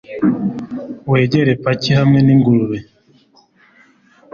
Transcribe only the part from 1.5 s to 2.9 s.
paki hamwe ningurube